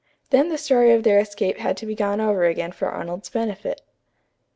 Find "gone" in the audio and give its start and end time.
1.93-2.19